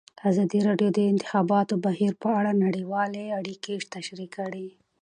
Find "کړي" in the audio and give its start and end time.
4.37-4.67